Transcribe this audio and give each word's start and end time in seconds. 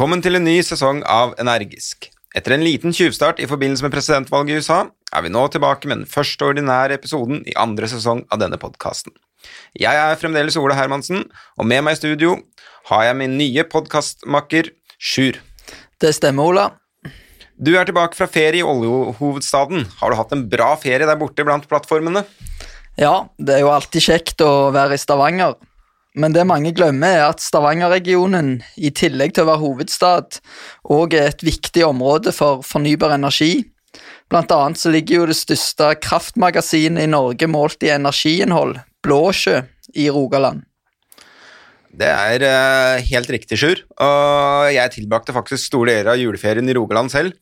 Velkommen 0.00 0.22
til 0.24 0.38
en 0.38 0.46
ny 0.48 0.54
sesong 0.64 1.02
av 1.12 1.34
Energisk. 1.42 2.06
Etter 2.32 2.54
en 2.54 2.62
liten 2.64 2.94
tjuvstart 2.96 3.36
i 3.44 3.48
forbindelse 3.50 3.84
med 3.84 3.92
presidentvalget 3.92 4.54
i 4.54 4.62
USA, 4.62 4.78
er 5.12 5.26
vi 5.26 5.28
nå 5.28 5.42
tilbake 5.52 5.90
med 5.90 5.98
den 6.00 6.08
første 6.08 6.46
ordinære 6.46 6.96
episoden 6.96 7.42
i 7.44 7.52
andre 7.60 7.84
sesong 7.92 8.22
av 8.32 8.40
denne 8.40 8.56
podkasten. 8.56 9.12
Jeg 9.76 9.92
er 9.92 10.16
fremdeles 10.16 10.56
Ola 10.56 10.78
Hermansen, 10.78 11.26
og 11.28 11.68
med 11.68 11.84
meg 11.84 11.98
i 11.98 12.00
studio 12.00 12.38
har 12.88 13.10
jeg 13.10 13.18
min 13.20 13.36
nye 13.36 13.66
podkastmakker 13.68 14.72
Sjur. 14.96 15.36
Det 16.00 16.14
stemmer, 16.16 16.48
Ola. 16.48 16.66
Du 17.60 17.74
er 17.76 17.84
tilbake 17.84 18.16
fra 18.16 18.32
ferie 18.32 18.64
i 18.64 18.64
oljehovedstaden. 18.64 19.84
Har 20.00 20.08
du 20.08 20.16
hatt 20.16 20.32
en 20.32 20.48
bra 20.48 20.78
ferie 20.80 21.04
der 21.04 21.20
borte 21.20 21.44
blant 21.44 21.68
plattformene? 21.68 22.24
Ja, 22.96 23.28
det 23.36 23.58
er 23.58 23.66
jo 23.66 23.74
alltid 23.76 24.08
kjekt 24.08 24.48
å 24.48 24.70
være 24.72 24.96
i 24.96 25.04
Stavanger. 25.04 25.60
Men 26.18 26.34
det 26.34 26.42
mange 26.48 26.72
glemmer, 26.74 27.12
er 27.14 27.28
at 27.28 27.42
Stavanger-regionen, 27.42 28.56
i 28.74 28.90
tillegg 28.90 29.36
til 29.36 29.44
å 29.44 29.50
være 29.52 29.62
hovedstad, 29.62 30.40
òg 30.90 31.14
er 31.14 31.28
et 31.30 31.44
viktig 31.46 31.84
område 31.86 32.32
for 32.34 32.64
fornybar 32.66 33.14
energi. 33.14 33.68
Blant 34.30 34.50
annet 34.54 34.78
så 34.78 34.90
ligger 34.90 35.20
jo 35.20 35.28
det 35.30 35.38
største 35.38 35.92
kraftmagasinet 36.02 37.06
i 37.06 37.10
Norge 37.10 37.46
målt 37.50 37.86
i 37.86 37.92
energiinnhold, 37.94 38.76
Blåsjø, 39.06 39.60
i 39.98 40.08
Rogaland. 40.10 40.66
Det 41.90 42.06
er 42.06 42.42
uh, 42.46 43.02
helt 43.02 43.30
riktig, 43.30 43.58
Sjur. 43.58 43.82
Og 43.98 44.70
jeg 44.74 44.94
tilbrakte 44.94 45.34
faktisk 45.34 45.66
store 45.66 45.96
deler 45.96 46.14
av 46.14 46.20
juleferien 46.20 46.70
i 46.70 46.76
Rogaland 46.78 47.10
selv, 47.10 47.34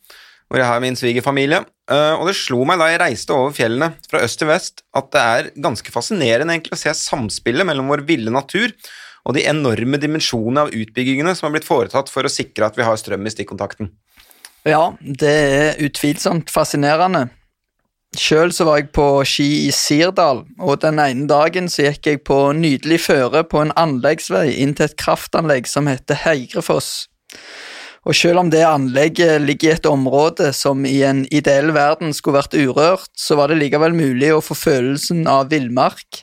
hvor 0.49 0.61
jeg 0.61 0.69
har 0.69 0.81
min 0.85 0.97
svigerfamilie. 0.97 1.65
Uh, 1.89 2.21
og 2.21 2.27
det 2.29 2.37
slo 2.37 2.67
meg 2.69 2.81
da 2.83 2.91
jeg 2.91 3.01
reiste 3.01 3.33
over 3.33 3.55
fjellene 3.57 3.95
fra 4.11 4.21
øst 4.21 4.41
til 4.43 4.51
vest, 4.51 4.83
at 4.93 5.07
det 5.15 5.21
er 5.25 5.47
ganske 5.65 5.93
fascinerende 5.95 6.53
egentlig 6.53 6.77
å 6.77 6.81
se 6.83 6.93
samspillet 6.93 7.65
mellom 7.65 7.89
vår 7.89 8.05
ville 8.09 8.33
natur 8.35 8.75
og 9.29 9.37
de 9.37 9.47
enorme 9.49 10.01
dimensjonene 10.01 10.67
av 10.67 10.75
utbyggingene 10.75 11.35
som 11.37 11.49
har 11.49 11.57
blitt 11.57 11.69
foretatt 11.69 12.13
for 12.13 12.25
å 12.25 12.33
sikre 12.33 12.69
at 12.69 12.77
vi 12.79 12.85
har 12.87 12.97
strøm 13.01 13.27
i 13.29 13.33
stikkontakten. 13.33 13.91
Ja, 14.69 14.95
det 15.01 15.33
er 15.33 15.83
utvilsomt 15.85 16.53
fascinerende. 16.53 17.29
Sjøl 18.17 18.55
så 18.57 18.65
var 18.65 18.81
jeg 18.81 18.89
på 18.97 19.05
ski 19.29 19.47
i 19.67 19.73
Sirdal, 19.75 20.43
og 20.65 20.81
den 20.81 21.01
ene 21.03 21.29
dagen 21.29 21.69
så 21.69 21.91
gikk 21.91 22.09
jeg 22.09 22.23
på 22.25 22.39
nydelig 22.57 23.03
føre 23.05 23.45
på 23.45 23.61
en 23.61 23.75
anleggsvei 23.77 24.49
inn 24.63 24.73
til 24.77 24.89
et 24.89 24.97
kraftanlegg 25.01 25.69
som 25.69 25.91
heter 25.91 26.17
Heigrefoss. 26.25 27.09
Og 28.07 28.15
selv 28.15 28.45
om 28.45 28.51
det 28.53 28.63
anlegget 28.67 29.43
ligger 29.43 29.73
i 29.73 29.77
et 29.77 29.89
område 29.91 30.53
som 30.57 30.87
i 30.87 31.01
en 31.07 31.25
ideell 31.35 31.73
verden 31.75 32.15
skulle 32.15 32.39
vært 32.39 32.57
urørt, 32.57 33.11
så 33.19 33.39
var 33.39 33.51
det 33.51 33.59
likevel 33.59 33.97
mulig 33.97 34.31
å 34.35 34.43
få 34.45 34.57
følelsen 34.59 35.27
av 35.31 35.51
villmark, 35.53 36.23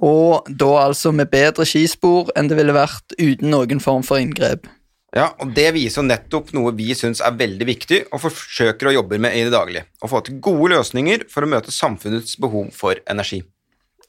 og 0.00 0.48
da 0.48 0.70
altså 0.86 1.12
med 1.12 1.28
bedre 1.32 1.66
skispor 1.68 2.30
enn 2.38 2.48
det 2.48 2.56
ville 2.56 2.74
vært 2.74 3.16
uten 3.18 3.52
noen 3.52 3.82
form 3.84 4.06
for 4.06 4.22
inngrep. 4.22 4.68
Ja, 5.10 5.32
og 5.42 5.54
Det 5.54 5.72
viser 5.74 6.06
nettopp 6.06 6.52
noe 6.54 6.70
vi 6.78 6.92
syns 6.94 7.20
er 7.20 7.34
veldig 7.34 7.66
viktig 7.66 7.98
og 8.14 8.22
forsøker 8.22 8.88
å 8.88 8.94
jobbe 9.00 9.18
med 9.18 9.34
i 9.34 9.42
det 9.42 9.52
daglige. 9.52 9.88
Å 9.98 10.10
få 10.10 10.22
til 10.22 10.38
gode 10.38 10.70
løsninger 10.76 11.26
for 11.32 11.42
å 11.42 11.50
møte 11.50 11.74
samfunnets 11.74 12.38
behov 12.40 12.70
for 12.76 13.00
energi. 13.10 13.42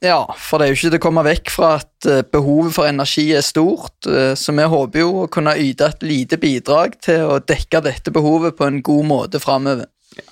Ja, 0.02 0.24
for 0.34 0.58
det 0.58 0.66
er 0.66 0.72
jo 0.72 0.78
ikke 0.78 0.90
til 0.90 0.98
å 0.98 1.02
komme 1.04 1.22
vekk 1.22 1.50
fra 1.54 1.68
at 1.78 2.06
eh, 2.10 2.24
behovet 2.26 2.74
for 2.74 2.90
energi 2.90 3.28
er 3.36 3.44
stort, 3.46 4.08
eh, 4.10 4.32
så 4.38 4.54
vi 4.56 4.64
håper 4.66 5.04
jo 5.04 5.10
å 5.22 5.28
kunne 5.30 5.54
yte 5.62 5.92
et 5.92 6.02
lite 6.02 6.38
bidrag 6.42 6.96
til 7.06 7.28
å 7.30 7.38
dekke 7.38 7.84
dette 7.86 8.14
behovet 8.14 8.58
på 8.58 8.66
en 8.66 8.80
god 8.82 9.06
måte 9.06 9.42
framover. 9.42 9.86
Ja. 10.18 10.26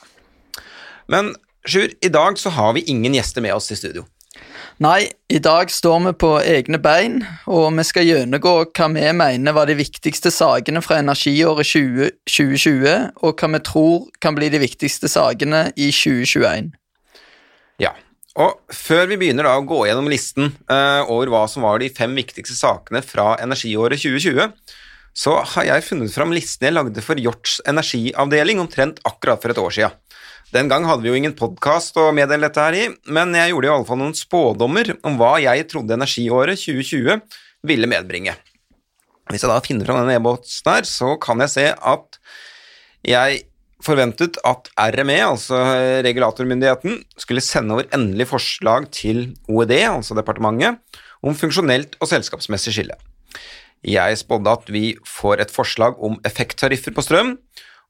Men 1.14 1.36
Sjur, 1.68 1.92
i 2.00 2.08
dag 2.08 2.38
så 2.40 2.50
har 2.56 2.72
vi 2.72 2.86
ingen 2.88 3.14
gjester 3.14 3.44
med 3.44 3.52
oss 3.54 3.70
i 3.70 3.76
studio. 3.76 4.06
Nei, 4.80 5.10
i 5.28 5.38
dag 5.44 5.68
står 5.68 5.98
vi 6.06 6.12
på 6.22 6.30
egne 6.40 6.78
bein, 6.80 7.18
og 7.44 7.66
vi 7.76 7.84
skal 7.84 8.06
gjennomgå 8.08 8.54
hva 8.64 8.86
vi 8.94 9.02
mener 9.12 9.52
var 9.52 9.68
de 9.68 9.76
viktigste 9.76 10.32
sakene 10.32 10.80
fra 10.80 11.02
energiåret 11.02 11.68
20, 11.68 12.14
2020, 12.24 13.10
og 13.20 13.36
hva 13.36 13.50
vi 13.52 13.60
tror 13.68 14.06
kan 14.24 14.38
bli 14.38 14.48
de 14.48 14.62
viktigste 14.62 15.10
sakene 15.12 15.66
i 15.76 15.90
2021. 15.92 16.72
Og 18.38 18.60
før 18.70 19.08
vi 19.10 19.18
begynner 19.18 19.48
da 19.48 19.56
å 19.58 19.66
gå 19.66 19.80
gjennom 19.88 20.10
listen 20.10 20.52
uh, 20.70 21.02
over 21.10 21.32
hva 21.32 21.42
som 21.50 21.66
var 21.66 21.80
de 21.82 21.90
fem 21.90 22.12
viktigste 22.14 22.54
sakene 22.54 23.02
fra 23.02 23.34
energiåret 23.42 23.98
2020, 23.98 24.52
så 25.20 25.34
har 25.54 25.66
jeg 25.66 25.86
funnet 25.88 26.14
fram 26.14 26.30
listen 26.34 26.68
jeg 26.68 26.76
lagde 26.76 27.02
for 27.02 27.18
Hjorts 27.18 27.58
energiavdeling 27.68 28.62
omtrent 28.62 29.02
akkurat 29.08 29.42
for 29.42 29.50
et 29.50 29.58
år 29.58 29.74
siden. 29.74 29.96
Den 30.54 30.70
gang 30.70 30.86
hadde 30.86 31.02
vi 31.02 31.10
jo 31.10 31.18
ingen 31.18 31.34
podkast 31.38 31.98
å 31.98 32.08
meddele 32.14 32.48
dette 32.48 32.62
her 32.62 32.76
i, 32.78 32.86
men 33.10 33.34
jeg 33.38 33.52
gjorde 33.52 33.68
i 33.68 33.72
alle 33.74 33.86
fall 33.86 34.00
noen 34.00 34.16
spådommer 34.18 34.94
om 35.06 35.18
hva 35.18 35.36
jeg 35.42 35.66
trodde 35.70 35.94
energiåret 35.98 36.58
2020 36.58 37.20
ville 37.66 37.90
medbringe. 37.90 38.34
Hvis 39.30 39.44
jeg 39.44 39.50
da 39.50 39.60
finner 39.62 39.86
fram 39.86 40.00
denne 40.02 40.18
e-båten 40.18 40.72
her, 40.72 40.86
så 40.86 41.14
kan 41.22 41.42
jeg 41.44 41.54
se 41.54 41.66
at 41.74 42.18
jeg 43.06 43.44
forventet 43.84 44.38
at 44.46 44.70
RME, 44.94 45.18
altså 45.24 45.60
regulatormyndigheten, 46.06 47.00
skulle 47.20 47.44
sende 47.44 47.76
over 47.76 47.88
endelig 47.96 48.28
forslag 48.30 48.90
til 48.94 49.30
OED, 49.48 49.76
altså 49.88 50.16
departementet, 50.18 50.80
om 51.22 51.36
funksjonelt 51.36 51.96
og 52.00 52.10
selskapsmessig 52.10 52.74
skille. 52.76 52.96
Jeg 53.86 54.18
spådde 54.20 54.52
at 54.52 54.68
vi 54.72 54.84
får 55.08 55.40
et 55.40 55.52
forslag 55.52 55.96
om 56.04 56.18
effekttariffer 56.28 56.92
på 56.96 57.04
strøm, 57.04 57.38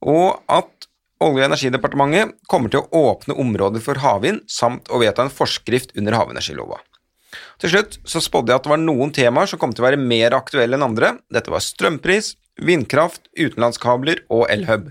og 0.06 0.40
at 0.48 0.90
Olje- 1.20 1.44
og 1.44 1.50
energidepartementet 1.50 2.30
kommer 2.48 2.72
til 2.72 2.80
å 2.80 3.00
åpne 3.12 3.34
områder 3.36 3.82
for 3.84 4.00
havvind 4.00 4.40
samt 4.48 4.86
å 4.88 5.02
vedta 5.02 5.26
en 5.26 5.32
forskrift 5.32 5.92
under 6.00 6.16
havenergilova. 6.16 6.78
Til 7.60 7.74
slutt 7.74 7.98
så 8.08 8.22
spådde 8.24 8.54
jeg 8.54 8.60
at 8.62 8.64
det 8.64 8.72
var 8.72 8.80
noen 8.80 9.12
temaer 9.12 9.50
som 9.50 9.60
kom 9.60 9.74
til 9.74 9.84
å 9.84 9.90
være 9.90 10.00
mer 10.00 10.32
aktuelle 10.32 10.78
enn 10.78 10.86
andre. 10.86 11.12
Dette 11.28 11.52
var 11.52 11.60
strømpris, 11.60 12.32
vindkraft, 12.56 13.28
utenlandskabler 13.36 14.24
og 14.32 14.46
elhub. 14.48 14.88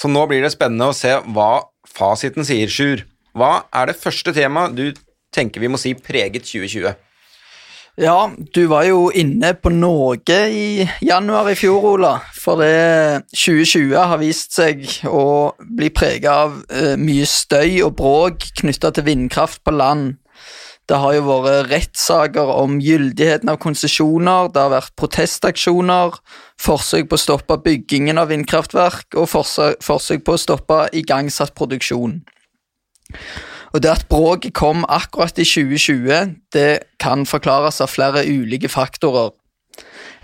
Så 0.00 0.10
nå 0.10 0.26
blir 0.30 0.44
det 0.44 0.52
spennende 0.54 0.90
å 0.90 0.96
se 0.96 1.16
hva 1.34 1.64
fasiten 1.88 2.46
sier, 2.46 2.70
Sjur. 2.70 3.04
Hva 3.34 3.64
er 3.74 3.90
det 3.90 3.98
første 4.00 4.34
temaet 4.34 4.76
du 4.78 4.86
tenker 5.34 5.62
vi 5.62 5.70
må 5.70 5.80
si 5.80 5.94
preget 5.98 6.46
2020? 6.46 6.94
Ja, 7.94 8.26
du 8.54 8.64
var 8.66 8.88
jo 8.88 9.06
inne 9.14 9.52
på 9.54 9.70
noe 9.70 10.16
i 10.50 10.82
januar 11.06 11.52
i 11.52 11.54
fjor, 11.54 11.84
Ola. 11.92 12.16
For 12.34 12.58
det 12.58 13.28
2020 13.30 13.94
har 13.94 14.18
vist 14.18 14.56
seg 14.56 14.82
å 15.06 15.54
bli 15.62 15.92
preget 15.94 16.26
av 16.32 16.56
uh, 16.74 16.96
mye 16.98 17.26
støy 17.30 17.84
og 17.86 17.94
bråk 18.00 18.48
knytta 18.58 18.90
til 18.96 19.06
vindkraft 19.06 19.62
på 19.62 19.76
land. 19.78 20.16
Det 20.84 20.98
har 21.00 21.14
jo 21.16 21.22
vært 21.24 21.70
rettssaker 21.70 22.50
om 22.58 22.76
gyldigheten 22.82 23.48
av 23.48 23.56
konsesjoner, 23.62 24.50
det 24.52 24.60
har 24.60 24.72
vært 24.74 24.92
protestaksjoner, 25.00 26.18
forsøk 26.60 27.08
på 27.08 27.16
å 27.16 27.22
stoppe 27.22 27.56
byggingen 27.64 28.20
av 28.20 28.28
vindkraftverk 28.32 29.16
og 29.16 29.30
forsøk, 29.32 30.24
på 30.26 30.36
å 30.36 30.40
stoppe 30.40 30.82
igangsatt 30.92 31.54
produksjon. 31.56 32.20
Og 33.74 33.82
det 33.82 33.90
at 33.90 34.04
bråket 34.12 34.54
kom 34.54 34.84
akkurat 34.92 35.40
i 35.40 35.46
2020, 35.48 36.36
det 36.54 36.84
kan 37.02 37.24
forklares 37.26 37.80
av 37.82 37.90
flere 37.90 38.22
ulike 38.28 38.68
faktorer. 38.70 39.32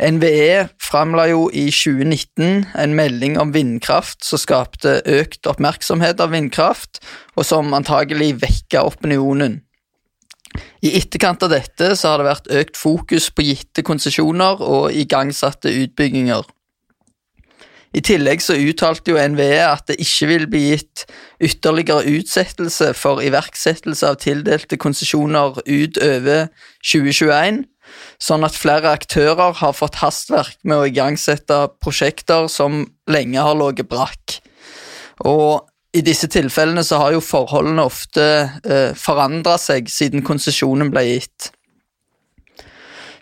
NVE 0.01 0.69
framla 0.81 1.27
jo 1.29 1.49
i 1.53 1.67
2019 1.75 2.69
en 2.79 2.95
melding 2.97 3.37
om 3.41 3.51
vindkraft 3.53 4.25
som 4.25 4.41
skapte 4.41 5.01
økt 5.05 5.49
oppmerksomhet 5.51 6.23
av 6.23 6.33
vindkraft, 6.33 7.03
og 7.37 7.45
som 7.49 7.75
antagelig 7.77 8.37
vekka 8.45 8.87
opinionen. 8.89 9.61
I 10.83 10.95
etterkant 10.99 11.43
av 11.47 11.53
dette 11.53 11.93
så 11.97 12.13
har 12.13 12.21
det 12.21 12.31
vært 12.31 12.49
økt 12.63 12.79
fokus 12.81 13.29
på 13.35 13.45
gitte 13.47 13.85
konsesjoner 13.87 14.63
og 14.65 14.97
igangsatte 14.97 15.73
utbygginger. 15.85 16.49
I 17.91 18.03
tillegg 18.07 18.43
så 18.43 18.55
uttalte 18.55 19.11
jo 19.11 19.19
NVE 19.19 19.65
at 19.67 19.89
det 19.91 19.97
ikke 20.03 20.29
vil 20.31 20.45
bli 20.51 20.61
gitt 20.69 21.07
ytterligere 21.43 22.07
utsettelse 22.21 22.93
for 22.95 23.23
iverksettelse 23.25 24.13
av 24.13 24.21
tildelte 24.23 24.79
konsesjoner 24.79 25.59
utover 25.65 26.47
2021, 26.87 27.65
sånn 28.23 28.47
at 28.47 28.55
flere 28.55 28.93
aktører 28.95 29.57
har 29.59 29.75
fått 29.75 29.99
hastverk 30.05 30.61
med 30.63 30.79
å 30.79 30.87
igangsette 30.87 31.65
prosjekter 31.83 32.47
som 32.53 32.85
lenge 33.11 33.43
har 33.43 33.59
ligget 33.59 33.91
brakk. 33.91 34.39
Og 35.27 35.67
i 35.97 36.03
disse 36.07 36.29
tilfellene 36.31 36.85
så 36.87 37.01
har 37.03 37.15
jo 37.17 37.23
forholdene 37.25 37.83
ofte 37.83 38.27
eh, 38.63 38.93
forandra 38.99 39.57
seg 39.59 39.91
siden 39.91 40.23
konsesjonen 40.27 40.93
ble 40.93 41.07
gitt. 41.09 41.51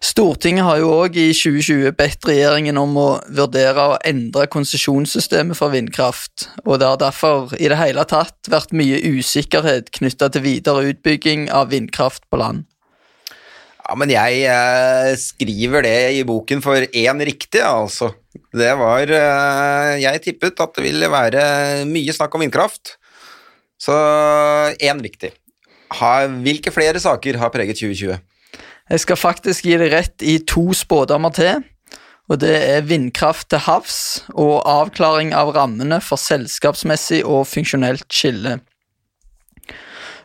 Stortinget 0.04 0.62
har 0.62 0.78
jo 0.78 0.92
òg 0.94 1.16
i 1.18 1.32
2020 1.34 1.90
bedt 1.98 2.26
regjeringen 2.28 2.78
om 2.78 2.92
å 3.00 3.06
vurdere 3.34 3.86
å 3.94 3.96
endre 4.06 4.46
konsesjonssystemet 4.52 5.58
for 5.58 5.74
vindkraft, 5.74 6.46
og 6.62 6.78
det 6.78 6.86
har 6.86 7.00
derfor 7.02 7.56
i 7.58 7.66
det 7.72 7.80
hele 7.80 8.04
tatt 8.06 8.50
vært 8.52 8.76
mye 8.78 9.00
usikkerhet 9.02 9.90
knytta 9.98 10.30
til 10.30 10.44
videre 10.44 10.92
utbygging 10.92 11.48
av 11.50 11.72
vindkraft 11.74 12.28
på 12.30 12.38
land. 12.38 12.68
Ja, 13.88 13.94
men 13.96 14.10
jeg 14.12 14.42
eh, 14.44 15.14
skriver 15.16 15.86
det 15.86 15.96
i 16.18 16.24
boken 16.28 16.60
for 16.60 16.76
én 16.76 17.22
riktig, 17.24 17.62
altså. 17.64 18.10
Det 18.52 18.68
var 18.76 19.08
eh, 19.08 19.94
Jeg 20.02 20.22
tippet 20.26 20.60
at 20.60 20.74
det 20.76 20.84
ville 20.84 21.08
være 21.08 21.86
mye 21.88 22.12
snakk 22.12 22.36
om 22.36 22.44
vindkraft, 22.44 22.98
så 23.80 23.96
én 24.76 25.00
riktig. 25.00 25.32
hvilke 26.44 26.70
flere 26.70 27.00
saker 27.00 27.38
har 27.40 27.48
preget 27.48 27.80
2020? 27.80 28.18
Jeg 28.88 29.00
skal 29.00 29.16
faktisk 29.16 29.64
gi 29.64 29.76
deg 29.80 29.92
rett 29.92 30.22
i 30.22 30.38
to 30.44 30.68
spådommer 30.76 31.32
til. 31.32 31.64
Og 32.28 32.36
det 32.42 32.56
er 32.60 32.84
vindkraft 32.84 33.48
til 33.48 33.62
havs 33.64 34.20
og 34.34 34.60
avklaring 34.68 35.32
av 35.32 35.54
rammene 35.56 35.96
for 36.04 36.20
selskapsmessig 36.20 37.22
og 37.24 37.46
funksjonelt 37.48 38.04
skille. 38.12 38.58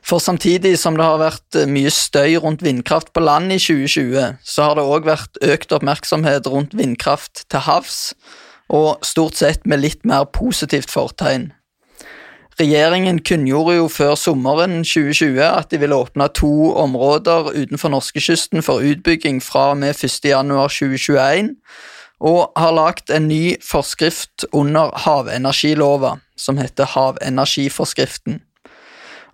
For 0.04 0.20
samtidig 0.20 0.76
som 0.80 0.98
det 1.00 1.06
har 1.08 1.22
vært 1.22 1.56
eh, 1.56 1.70
mye 1.70 1.92
støy 1.94 2.36
rundt 2.44 2.64
vindkraft 2.66 3.14
på 3.16 3.24
land 3.24 3.54
i 3.56 3.60
2020, 3.62 4.38
så 4.44 4.68
har 4.68 4.78
det 4.78 4.84
òg 4.84 5.08
vært 5.08 5.40
økt 5.40 5.72
oppmerksomhet 5.76 6.48
rundt 6.52 6.76
vindkraft 6.76 7.46
til 7.48 7.64
havs, 7.64 8.12
og 8.74 9.04
stort 9.06 9.40
sett 9.40 9.68
med 9.70 9.84
litt 9.84 10.04
mer 10.08 10.28
positivt 10.36 10.92
fortegn. 10.92 11.52
Regjeringen 12.60 13.18
kunngjorde 13.26 13.80
jo 13.80 13.88
før 13.90 14.14
sommeren 14.20 14.84
2020 14.86 15.40
at 15.42 15.72
de 15.72 15.80
ville 15.82 15.98
åpne 15.98 16.28
to 16.38 16.70
områder 16.78 17.50
utenfor 17.56 17.90
norskekysten 17.96 18.62
for 18.62 18.84
utbygging 18.86 19.40
fra 19.42 19.72
og 19.72 19.80
med 19.82 19.98
1.1.2021, 19.98 21.56
og 22.24 22.54
har 22.60 22.76
lagt 22.78 23.10
en 23.10 23.28
ny 23.28 23.56
forskrift 23.66 24.46
under 24.54 24.94
havenergilova, 25.06 26.20
som 26.38 26.60
heter 26.62 26.88
Havenergiforskriften. 26.94 28.44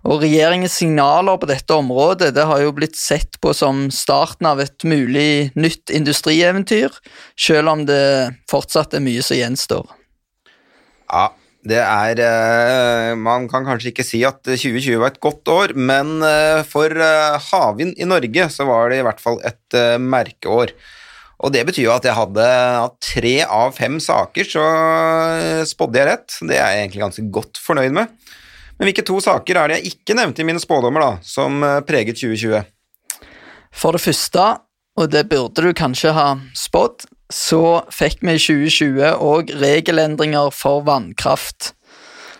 Og 0.08 0.22
regjeringens 0.22 0.78
signaler 0.80 1.36
på 1.40 1.48
dette 1.50 1.76
området 1.76 2.30
det 2.36 2.46
har 2.48 2.62
jo 2.62 2.72
blitt 2.76 2.96
sett 2.96 3.36
på 3.42 3.52
som 3.56 3.88
starten 3.92 4.48
av 4.48 4.62
et 4.62 4.86
mulig 4.88 5.50
nytt 5.58 5.92
industrieventyr, 5.92 6.94
selv 7.36 7.74
om 7.74 7.84
det 7.88 8.32
fortsatt 8.50 8.96
er 8.96 9.04
mye 9.04 9.24
som 9.24 9.36
gjenstår. 9.36 9.84
Ja, 11.10 11.26
det 11.66 11.80
er 11.82 12.20
eh, 12.24 13.10
Man 13.18 13.44
kan 13.50 13.66
kanskje 13.68 13.90
ikke 13.90 14.06
si 14.06 14.22
at 14.24 14.40
2020 14.46 15.02
var 15.02 15.12
et 15.12 15.20
godt 15.20 15.50
år, 15.52 15.74
men 15.76 16.22
eh, 16.24 16.62
for 16.64 16.88
eh, 16.88 17.36
havvind 17.50 18.00
i 18.00 18.08
Norge 18.08 18.48
så 18.54 18.64
var 18.68 18.88
det 18.88 19.02
i 19.02 19.04
hvert 19.04 19.20
fall 19.20 19.36
et 19.44 19.76
merkeår. 20.00 20.72
Og 21.40 21.52
det 21.52 21.62
betyr 21.68 21.86
jo 21.86 21.92
at 21.94 22.04
jeg 22.04 22.16
hadde 22.16 22.46
at 22.84 22.96
tre 23.04 23.36
av 23.44 23.72
fem 23.72 23.96
saker 24.00 24.44
så 24.44 24.64
spådde 25.68 25.96
jeg 25.96 26.08
rett. 26.10 26.34
Det 26.44 26.56
er 26.56 26.74
jeg 26.74 26.82
egentlig 26.82 27.04
ganske 27.06 27.24
godt 27.32 27.60
fornøyd 27.64 27.96
med. 27.96 28.10
Men 28.80 28.88
hvilke 28.88 29.04
to 29.04 29.18
saker 29.20 29.58
er 29.60 29.68
det 29.68 29.74
jeg 29.76 29.92
ikke 29.92 30.14
nevnte 30.16 30.40
i 30.40 30.46
mine 30.48 30.60
spådommer, 30.62 31.02
da, 31.04 31.08
som 31.20 31.60
eh, 31.60 31.82
preget 31.84 32.16
2020? 32.16 32.62
For 33.76 33.92
det 33.92 34.00
første, 34.00 34.44
og 34.96 35.10
det 35.12 35.26
burde 35.28 35.66
du 35.66 35.74
kanskje 35.76 36.14
ha 36.16 36.30
spådd, 36.56 37.04
så 37.30 37.82
fikk 37.92 38.24
vi 38.24 38.38
i 38.38 38.40
2020 38.40 39.20
òg 39.20 39.52
regelendringer 39.60 40.48
for 40.56 40.80
vannkraft. 40.88 41.74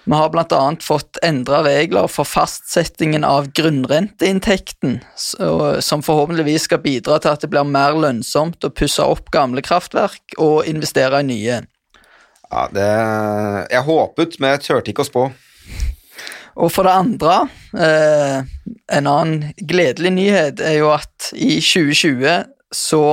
Vi 0.08 0.16
har 0.16 0.32
bl.a. 0.32 0.62
fått 0.80 1.20
endra 1.22 1.60
regler 1.66 2.08
for 2.08 2.24
fastsettingen 2.24 3.22
av 3.28 3.50
grunnrenteinntekten, 3.52 4.96
som 5.20 6.02
forhåpentligvis 6.02 6.70
skal 6.70 6.80
bidra 6.82 7.20
til 7.20 7.34
at 7.34 7.44
det 7.44 7.52
blir 7.52 7.68
mer 7.68 8.00
lønnsomt 8.00 8.64
å 8.64 8.72
pusse 8.72 9.04
opp 9.04 9.28
gamle 9.30 9.60
kraftverk 9.60 10.38
og 10.40 10.64
investere 10.72 11.20
i 11.20 11.28
nye. 11.28 11.60
Ja, 12.48 12.66
det 12.72 12.90
Jeg 13.76 13.86
håpet, 13.92 14.40
men 14.40 14.56
jeg 14.56 14.64
turte 14.64 14.94
ikke 14.96 15.04
å 15.04 15.10
spå. 15.12 15.28
Og 16.60 16.68
for 16.74 16.84
det 16.84 16.92
andre, 16.92 17.36
eh, 17.72 18.42
en 18.92 19.08
annen 19.08 19.54
gledelig 19.56 20.12
nyhet 20.12 20.60
er 20.60 20.76
jo 20.80 20.90
at 20.92 21.30
i 21.32 21.56
2020 21.64 22.44
så 22.76 23.04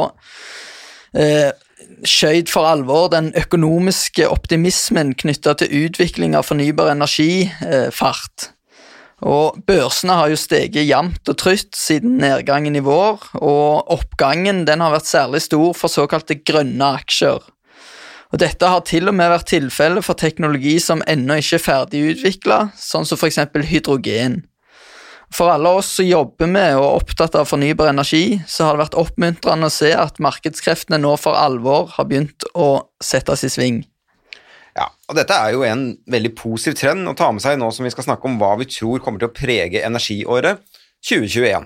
eh, 1.16 1.54
skjøt 2.04 2.52
for 2.52 2.68
alvor 2.68 3.08
den 3.14 3.32
økonomiske 3.40 4.28
optimismen 4.30 5.16
knytta 5.18 5.56
til 5.62 5.88
utvikling 5.88 6.36
av 6.38 6.46
fornybar 6.50 6.92
energi 6.92 7.48
eh, 7.48 7.90
fart. 7.96 8.52
Og 9.26 9.58
børsene 9.66 10.14
har 10.20 10.30
jo 10.30 10.38
steget 10.38 10.86
jevnt 10.86 11.32
og 11.32 11.40
trutt 11.42 11.74
siden 11.74 12.20
nedgangen 12.22 12.76
i 12.78 12.84
vår, 12.86 13.32
og 13.40 13.90
oppgangen 13.96 14.66
den 14.68 14.84
har 14.84 14.94
vært 14.94 15.10
særlig 15.10 15.42
stor 15.48 15.72
for 15.74 15.90
såkalte 15.90 16.38
grønne 16.46 16.92
aksjer. 17.00 17.42
Og 18.34 18.42
Dette 18.42 18.68
har 18.68 18.84
til 18.88 19.08
og 19.08 19.16
med 19.16 19.32
vært 19.32 19.48
tilfellet 19.54 20.04
for 20.04 20.20
teknologi 20.20 20.76
som 20.84 21.04
ennå 21.08 21.40
ikke 21.40 21.58
er 21.60 21.64
ferdig 21.64 22.04
utvikla, 22.12 22.60
sånn 22.76 23.08
som 23.08 23.20
f.eks. 23.20 23.40
hydrogen. 23.70 24.42
For 25.34 25.52
alle 25.52 25.72
oss 25.80 25.90
som 25.98 26.08
jobber 26.08 26.48
med 26.48 26.78
og 26.78 26.86
er 26.86 26.98
opptatt 27.02 27.36
av 27.36 27.48
fornybar 27.50 27.92
energi, 27.92 28.40
så 28.48 28.68
har 28.68 28.76
det 28.76 28.86
vært 28.86 29.00
oppmuntrende 29.00 29.68
å 29.68 29.74
se 29.74 29.92
at 29.96 30.22
markedskreftene 30.24 31.00
nå 31.04 31.14
for 31.20 31.40
alvor 31.40 31.92
har 31.98 32.08
begynt 32.08 32.48
å 32.56 32.70
settes 33.04 33.44
i 33.44 33.52
sving. 33.52 33.82
Ja, 34.78 34.88
og 35.10 35.18
Dette 35.18 35.36
er 35.36 35.56
jo 35.56 35.66
en 35.68 35.90
veldig 36.08 36.32
positiv 36.38 36.78
trend 36.80 37.10
å 37.10 37.16
ta 37.18 37.32
med 37.34 37.44
seg 37.44 37.58
nå 37.60 37.72
som 37.74 37.88
vi 37.88 37.92
skal 37.92 38.06
snakke 38.08 38.30
om 38.30 38.38
hva 38.40 38.54
vi 38.60 38.70
tror 38.70 39.02
kommer 39.04 39.20
til 39.24 39.32
å 39.32 39.36
prege 39.36 39.84
energiåret 39.84 40.62
2021. 41.08 41.66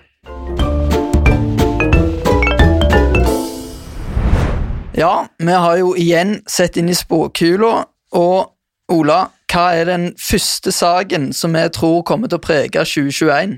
Ja, 4.92 5.28
vi 5.38 5.54
har 5.56 5.78
jo 5.80 5.94
igjen 5.96 6.42
sett 6.52 6.76
inn 6.76 6.92
i 6.92 6.96
spåkula, 6.96 7.86
og 8.20 8.92
Ola, 8.92 9.22
hva 9.48 9.70
er 9.80 9.88
den 9.88 10.10
første 10.20 10.74
saken 10.76 11.30
som 11.36 11.56
vi 11.56 11.62
tror 11.72 12.02
kommer 12.08 12.28
til 12.28 12.42
å 12.42 12.44
prege 12.44 12.84
2021? 12.84 13.54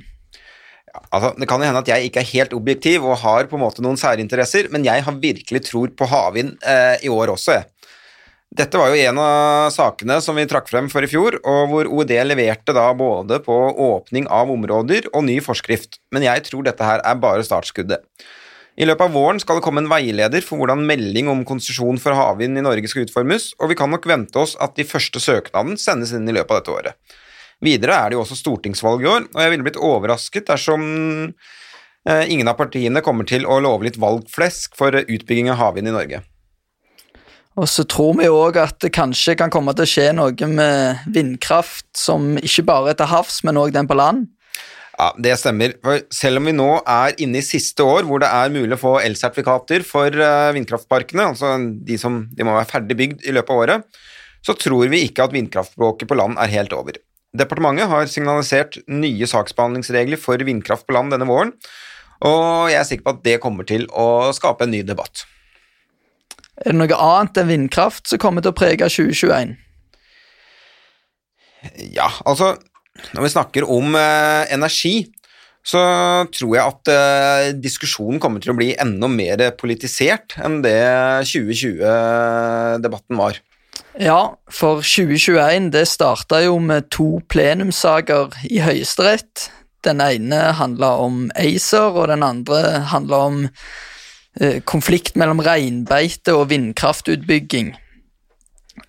Altså, 1.10 1.32
det 1.42 1.48
kan 1.50 1.64
jo 1.64 1.66
hende 1.72 1.82
at 1.82 1.90
jeg 1.90 2.12
ikke 2.12 2.22
er 2.22 2.30
helt 2.36 2.54
objektiv 2.54 3.08
og 3.08 3.18
har 3.24 3.50
på 3.50 3.58
en 3.58 3.64
måte 3.64 3.82
noen 3.82 3.98
særinteresser, 3.98 4.70
men 4.70 4.86
jeg 4.86 5.02
har 5.08 5.18
virkelig 5.24 5.64
tror 5.72 5.96
på 5.98 6.10
havvind 6.12 6.54
eh, 6.70 7.02
i 7.02 7.10
år 7.10 7.34
også. 7.34 7.64
Dette 8.54 8.78
var 8.78 8.94
jo 8.94 9.02
en 9.02 9.24
av 9.24 9.74
sakene 9.74 10.20
som 10.22 10.38
vi 10.38 10.46
trakk 10.46 10.70
frem 10.70 10.86
for 10.94 11.02
i 11.02 11.10
fjor, 11.10 11.40
og 11.42 11.74
hvor 11.74 11.90
OED 11.98 12.14
leverte 12.30 12.78
da 12.78 12.86
både 12.94 13.42
på 13.42 13.58
åpning 13.90 14.30
av 14.30 14.54
områder 14.54 15.10
og 15.16 15.26
ny 15.26 15.40
forskrift, 15.42 15.98
men 16.14 16.30
jeg 16.30 16.46
tror 16.46 16.70
dette 16.70 16.86
her 16.86 17.02
er 17.02 17.18
bare 17.26 17.42
startskuddet. 17.50 18.06
I 18.74 18.88
løpet 18.90 19.06
av 19.06 19.14
våren 19.14 19.38
skal 19.42 19.60
det 19.60 19.66
komme 19.66 19.84
en 19.84 19.90
veileder 19.92 20.42
for 20.42 20.58
hvordan 20.58 20.82
melding 20.90 21.28
om 21.30 21.44
konsesjon 21.46 22.00
for 22.02 22.18
havvind 22.18 22.58
i 22.58 22.64
Norge 22.66 22.90
skal 22.90 23.06
utformes, 23.06 23.52
og 23.62 23.70
vi 23.70 23.78
kan 23.78 23.92
nok 23.94 24.08
vente 24.10 24.40
oss 24.42 24.56
at 24.64 24.74
de 24.80 24.86
første 24.88 25.22
søknaden 25.22 25.78
sendes 25.78 26.14
inn 26.18 26.26
i 26.26 26.34
løpet 26.34 26.56
av 26.56 26.62
dette 26.62 26.74
året. 26.74 27.20
Videre 27.64 28.00
er 28.00 28.10
det 28.10 28.18
jo 28.18 28.24
også 28.24 28.40
stortingsvalg 28.40 29.06
i 29.06 29.12
år, 29.12 29.30
og 29.30 29.40
jeg 29.44 29.54
ville 29.54 29.68
blitt 29.68 29.78
overrasket 29.78 30.50
dersom 30.50 30.84
eh, 31.30 32.26
ingen 32.34 32.50
av 32.50 32.58
partiene 32.60 33.06
kommer 33.06 33.30
til 33.30 33.46
å 33.46 33.62
love 33.64 33.86
litt 33.86 34.02
valgflesk 34.02 34.74
for 34.80 34.98
utbygging 35.04 35.54
av 35.54 35.62
havvind 35.62 35.94
i 35.94 35.96
Norge. 35.96 36.24
Og 37.54 37.70
så 37.70 37.86
tror 37.86 38.18
vi 38.18 38.26
òg 38.34 38.58
at 38.58 38.80
det 38.82 38.90
kanskje 38.98 39.38
kan 39.38 39.54
komme 39.54 39.76
til 39.78 39.86
å 39.86 39.92
skje 39.92 40.08
noe 40.18 40.48
med 40.50 41.06
vindkraft 41.14 41.86
som 41.94 42.34
ikke 42.42 42.66
bare 42.66 42.96
er 42.96 42.98
til 42.98 43.12
havs, 43.14 43.44
men 43.46 43.62
òg 43.62 43.76
den 43.76 43.86
på 43.86 43.98
land. 44.02 44.32
Ja, 44.94 45.10
Det 45.18 45.38
stemmer. 45.42 45.74
For 45.84 46.04
selv 46.14 46.42
om 46.42 46.50
vi 46.50 46.56
nå 46.56 46.70
er 46.86 47.16
inne 47.24 47.42
i 47.42 47.46
siste 47.46 47.86
år 47.86 48.06
hvor 48.08 48.22
det 48.22 48.30
er 48.30 48.54
mulig 48.54 48.78
å 48.78 48.84
få 48.84 48.94
elsertifikater 49.02 49.86
for 49.88 50.14
eh, 50.14 50.52
vindkraftparkene, 50.54 51.32
altså 51.34 51.56
de 51.58 51.98
som 51.98 52.24
de 52.30 52.46
må 52.46 52.54
være 52.54 52.70
ferdig 52.70 53.00
bygd 53.00 53.26
i 53.26 53.34
løpet 53.34 53.56
av 53.56 53.64
året, 53.64 54.04
så 54.44 54.56
tror 54.60 54.92
vi 54.92 55.06
ikke 55.08 55.26
at 55.26 55.34
vindkraftbråket 55.34 56.10
på 56.10 56.20
land 56.20 56.38
er 56.42 56.52
helt 56.54 56.76
over. 56.78 57.00
Departementet 57.34 57.90
har 57.90 58.10
signalisert 58.12 58.78
nye 58.92 59.26
saksbehandlingsregler 59.30 60.22
for 60.22 60.38
vindkraft 60.46 60.86
på 60.86 60.94
land 60.94 61.16
denne 61.16 61.26
våren, 61.26 61.56
og 62.24 62.70
jeg 62.70 62.78
er 62.78 62.88
sikker 62.88 63.08
på 63.08 63.16
at 63.16 63.24
det 63.26 63.40
kommer 63.44 63.68
til 63.68 63.88
å 63.90 64.30
skape 64.36 64.68
en 64.68 64.76
ny 64.76 64.84
debatt. 64.86 65.26
Er 66.62 66.70
det 66.70 66.78
noe 66.78 67.00
annet 67.02 67.40
enn 67.42 67.50
vindkraft 67.50 68.12
som 68.12 68.22
kommer 68.22 68.46
til 68.46 68.54
å 68.54 68.58
prege 68.58 68.86
2021? 68.86 69.56
Ja, 71.96 72.12
altså 72.28 72.54
når 73.14 73.26
vi 73.26 73.34
snakker 73.34 73.68
om 73.70 73.96
eh, 73.98 74.54
energi, 74.54 74.96
så 75.64 75.80
tror 76.34 76.56
jeg 76.58 76.74
at 76.74 76.92
eh, 76.92 77.54
diskusjonen 77.56 78.20
kommer 78.22 78.44
til 78.44 78.52
å 78.54 78.58
bli 78.58 78.74
enda 78.76 79.08
mer 79.10 79.46
politisert 79.60 80.36
enn 80.44 80.62
det 80.66 80.78
2020-debatten 81.30 83.20
var. 83.20 83.40
Ja, 84.02 84.36
for 84.50 84.82
2021 84.82 85.70
det 85.74 85.86
starta 85.88 86.42
jo 86.44 86.58
med 86.62 86.90
to 86.94 87.22
plenumssaker 87.30 88.34
i 88.50 88.60
Høyesterett. 88.64 89.50
Den 89.86 90.02
ene 90.02 90.54
handla 90.58 90.96
om 91.04 91.28
ACER, 91.36 91.92
og 91.94 92.08
den 92.10 92.24
andre 92.26 92.84
handla 92.90 93.20
om 93.30 93.40
eh, 94.42 94.60
konflikt 94.66 95.18
mellom 95.20 95.44
reinbeite 95.46 96.36
og 96.36 96.50
vindkraftutbygging. 96.52 97.74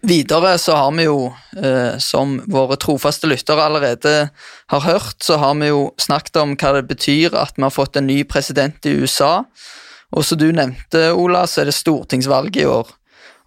Videre 0.05 0.59
så 0.61 0.75
har 0.77 0.91
vi 0.93 1.07
jo, 1.07 1.33
eh, 1.57 1.97
som 1.99 2.37
våre 2.51 2.77
trofaste 2.77 3.29
lyttere 3.31 3.65
allerede 3.65 4.29
har 4.69 4.83
hørt, 4.85 5.17
så 5.25 5.39
har 5.41 5.55
vi 5.57 5.71
jo 5.71 5.87
snakket 6.01 6.37
om 6.43 6.53
hva 6.61 6.75
det 6.77 6.85
betyr 6.91 7.37
at 7.41 7.57
vi 7.57 7.65
har 7.65 7.73
fått 7.73 7.97
en 7.97 8.07
ny 8.11 8.19
president 8.29 8.85
i 8.85 8.93
USA. 9.01 9.47
Og 10.13 10.27
som 10.29 10.39
du 10.39 10.51
nevnte, 10.53 11.09
Ola, 11.17 11.47
så 11.49 11.63
er 11.63 11.71
det 11.71 11.77
stortingsvalg 11.79 12.59
i 12.61 12.67
år. 12.69 12.91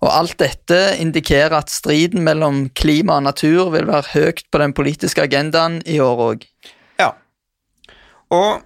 Og 0.01 0.09
alt 0.09 0.37
dette 0.41 0.79
indikerer 1.01 1.55
at 1.59 1.73
striden 1.73 2.25
mellom 2.25 2.67
klima 2.77 3.19
og 3.19 3.27
natur 3.27 3.69
vil 3.73 3.89
være 3.89 4.13
høyt 4.15 4.43
på 4.49 4.61
den 4.61 4.73
politiske 4.77 5.23
agendaen 5.25 5.79
i 5.85 5.99
år 6.01 6.23
òg. 6.31 6.47
Ja. 6.97 7.13
Og 8.33 8.65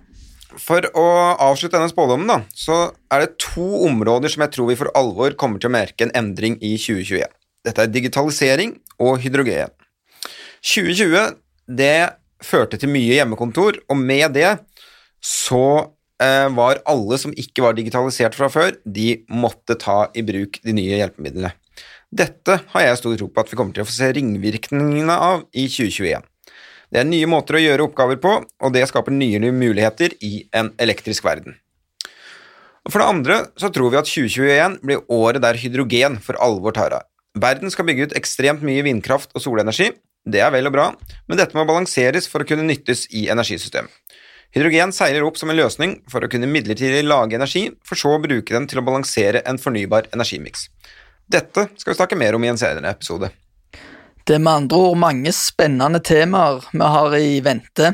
for 0.60 0.88
å 0.96 1.06
avslutte 1.44 1.78
denne 1.78 1.92
spådommen, 1.92 2.28
da, 2.28 2.42
så 2.56 2.94
er 3.12 3.26
det 3.26 3.38
to 3.44 3.84
områder 3.88 4.32
som 4.32 4.44
jeg 4.44 4.56
tror 4.56 4.72
vi 4.72 4.80
for 4.80 4.92
alvor 4.96 5.36
kommer 5.40 5.60
til 5.60 5.72
å 5.72 5.76
merke 5.76 6.08
en 6.08 6.16
endring 6.16 6.60
i 6.60 6.78
2021. 6.80 7.32
Dette 7.66 7.86
er 7.86 7.94
digitalisering 7.94 8.76
og 9.02 9.22
hydrogen. 9.22 9.72
2020 10.62 11.38
det 11.78 11.96
førte 12.42 12.80
til 12.82 12.90
mye 12.92 13.16
hjemmekontor, 13.16 13.78
og 13.90 13.98
med 13.98 14.34
det 14.36 14.56
så 15.22 15.94
eh, 16.22 16.48
var 16.58 16.82
alle 16.90 17.20
som 17.22 17.34
ikke 17.38 17.64
var 17.66 17.78
digitalisert 17.78 18.38
fra 18.38 18.50
før, 18.52 18.74
de 18.86 19.22
måtte 19.30 19.78
ta 19.80 20.08
i 20.18 20.26
bruk 20.26 20.58
de 20.66 20.76
nye 20.76 20.98
hjelpemidlene. 20.98 21.54
Dette 22.12 22.58
har 22.74 22.84
jeg 22.84 23.00
stor 23.00 23.16
tro 23.20 23.30
på 23.32 23.44
at 23.44 23.52
vi 23.52 23.58
kommer 23.60 23.76
til 23.76 23.86
å 23.86 23.88
få 23.88 23.96
se 23.96 24.10
ringvirkningene 24.18 25.16
av 25.16 25.46
i 25.54 25.68
2021. 25.72 26.26
Det 26.92 27.00
er 27.00 27.08
nye 27.08 27.30
måter 27.30 27.56
å 27.56 27.62
gjøre 27.62 27.86
oppgaver 27.88 28.18
på, 28.20 28.34
og 28.44 28.74
det 28.76 28.84
skaper 28.90 29.16
nye 29.16 29.40
muligheter 29.56 30.18
i 30.28 30.42
en 30.52 30.74
elektrisk 30.82 31.24
verden. 31.24 31.56
For 32.90 33.00
det 33.00 33.08
andre 33.08 33.38
så 33.62 33.70
tror 33.72 33.94
vi 33.94 34.02
at 34.02 34.10
2021 34.10 34.82
blir 34.82 35.06
året 35.14 35.44
der 35.46 35.60
hydrogen 35.62 36.18
for 36.26 36.36
alvor 36.42 36.76
tar 36.76 36.98
av. 36.98 37.11
Verden 37.40 37.72
skal 37.72 37.88
bygge 37.88 38.10
ut 38.10 38.16
ekstremt 38.20 38.64
mye 38.66 38.84
vindkraft 38.84 39.32
og 39.36 39.44
solenergi. 39.44 39.92
Det 40.28 40.42
er 40.44 40.52
vel 40.54 40.68
og 40.68 40.74
bra, 40.76 40.90
men 41.32 41.40
dette 41.40 41.56
må 41.58 41.64
balanseres 41.66 42.28
for 42.30 42.44
å 42.44 42.48
kunne 42.48 42.68
nyttes 42.68 43.08
i 43.16 43.28
energisystemet. 43.32 43.90
Hydrogen 44.52 44.92
seiler 44.92 45.24
opp 45.24 45.38
som 45.40 45.50
en 45.50 45.56
løsning 45.56 45.94
for 46.12 46.26
å 46.26 46.28
kunne 46.30 46.50
midlertidig 46.52 47.06
lage 47.06 47.38
energi, 47.38 47.70
for 47.88 47.96
så 47.96 48.18
å 48.18 48.20
bruke 48.20 48.52
den 48.52 48.68
til 48.68 48.82
å 48.82 48.84
balansere 48.84 49.46
en 49.48 49.62
fornybar 49.62 50.10
energimiks. 50.12 50.68
Dette 51.32 51.70
skal 51.80 51.94
vi 51.94 51.98
snakke 52.02 52.20
mer 52.20 52.36
om 52.36 52.44
i 52.44 52.52
en 52.52 52.60
senere 52.60 52.92
episode. 52.92 53.32
Det 54.28 54.36
er 54.36 54.44
med 54.44 54.66
andre 54.66 54.82
ord 54.90 55.00
mange 55.00 55.32
spennende 55.34 56.02
temaer 56.04 56.68
vi 56.76 56.90
har 56.98 57.16
i 57.16 57.40
vente. 57.46 57.94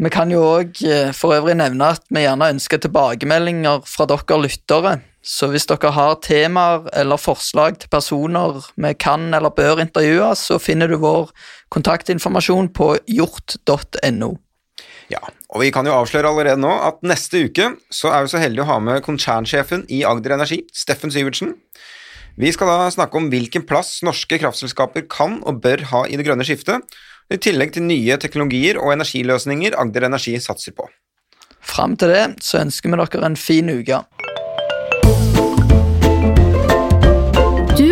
Vi 0.00 0.10
kan 0.14 0.32
jo 0.32 0.40
òg 0.46 0.80
for 1.14 1.36
øvrig 1.36 1.58
nevne 1.60 1.92
at 1.98 2.08
vi 2.08 2.24
gjerne 2.24 2.48
ønsker 2.54 2.80
tilbakemeldinger 2.80 3.84
fra 3.84 4.08
dere 4.08 4.40
lyttere. 4.40 4.96
Så 5.24 5.48
hvis 5.50 5.66
dere 5.68 5.90
har 5.92 6.18
temaer 6.24 6.86
eller 6.96 7.20
forslag 7.20 7.80
til 7.82 7.90
personer 7.90 8.60
vi 8.78 8.92
kan 8.94 9.28
eller 9.34 9.52
bør 9.54 9.82
intervjue, 9.82 10.30
så 10.38 10.60
finner 10.62 10.88
du 10.88 10.96
vår 11.02 11.32
kontaktinformasjon 11.74 12.70
på 12.72 12.94
hjort.no. 13.10 14.30
Ja, 15.08 15.20
og 15.48 15.62
vi 15.64 15.70
kan 15.72 15.88
jo 15.88 15.96
avsløre 15.96 16.28
allerede 16.28 16.60
nå 16.60 16.70
at 16.84 17.00
neste 17.06 17.46
uke 17.48 17.72
så 17.90 18.12
er 18.12 18.24
vi 18.24 18.32
så 18.32 18.40
heldige 18.42 18.66
å 18.66 18.70
ha 18.70 18.78
med 18.84 19.02
konsernsjefen 19.06 19.86
i 19.92 20.02
Agder 20.06 20.36
Energi, 20.36 20.60
Steffen 20.76 21.12
Syvertsen. 21.12 21.54
Vi 22.38 22.52
skal 22.54 22.70
da 22.70 22.90
snakke 22.94 23.18
om 23.18 23.30
hvilken 23.32 23.64
plass 23.66 23.96
norske 24.06 24.38
kraftselskaper 24.38 25.08
kan 25.10 25.40
og 25.42 25.62
bør 25.64 25.82
ha 25.90 26.04
i 26.06 26.20
det 26.20 26.28
grønne 26.28 26.46
skiftet, 26.46 26.84
i 27.28 27.40
tillegg 27.42 27.74
til 27.74 27.84
nye 27.88 28.16
teknologier 28.20 28.78
og 28.80 28.94
energiløsninger 28.94 29.74
Agder 29.80 30.06
Energi 30.08 30.36
satser 30.40 30.76
på. 30.76 30.86
Fram 31.58 31.96
til 31.98 32.12
det 32.14 32.22
så 32.44 32.62
ønsker 32.62 32.92
vi 32.92 33.00
dere 33.00 33.26
en 33.26 33.36
fin 33.36 33.68
uke. 33.68 33.98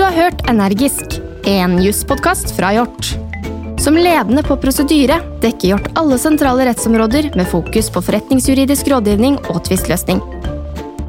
Har 0.07 0.15
hørt 0.15 0.43
Energisk, 0.51 1.17
en 1.51 1.81
jusspodkast 1.83 2.53
fra 2.55 2.69
Hjort. 2.77 3.09
Som 3.83 3.97
ledende 3.99 4.45
på 4.47 4.55
prosedyre 4.63 5.17
dekker 5.43 5.73
Hjort 5.73 5.89
alle 5.99 6.19
sentrale 6.23 6.69
rettsområder 6.69 7.33
med 7.35 7.49
fokus 7.51 7.89
på 7.91 8.03
forretningsjuridisk 8.07 8.93
rådgivning 8.93 9.41
og 9.51 9.65
tvistløsning. 9.67 10.23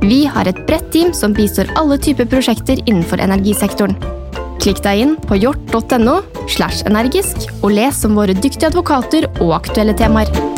Vi 0.02 0.24
har 0.26 0.50
et 0.50 0.64
bredt 0.66 0.90
team 0.96 1.14
som 1.14 1.36
bistår 1.38 1.70
alle 1.78 2.00
typer 2.02 2.30
prosjekter 2.32 2.82
innenfor 2.88 3.22
energisektoren. 3.22 3.98
Klikk 4.64 4.82
deg 4.86 5.06
inn 5.06 5.18
på 5.30 5.38
hjort.no 5.44 6.20
slash 6.50 6.88
energisk 6.90 7.52
og 7.62 7.76
les 7.78 8.06
om 8.08 8.18
våre 8.18 8.34
dyktige 8.34 8.72
advokater 8.72 9.30
og 9.38 9.60
aktuelle 9.62 9.94
temaer. 9.98 10.57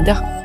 Canada. 0.00 0.39